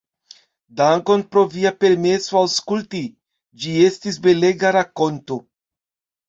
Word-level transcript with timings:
Dankon 0.79 1.23
pro 1.35 1.43
via 1.51 1.71
permeso 1.85 2.39
aŭskulti, 2.39 3.03
ĝi 3.67 3.75
estis 3.91 4.19
belega 4.25 4.73
rakonto. 4.79 5.39